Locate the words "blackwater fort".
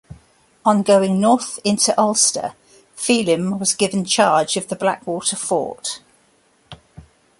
4.75-5.99